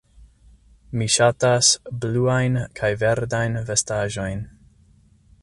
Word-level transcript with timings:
Mi 1.01 1.07
ŝatas 1.15 1.69
bluajn 2.05 2.57
kaj 2.81 2.91
verdajn 3.05 3.61
vestaĵojn. 3.71 4.43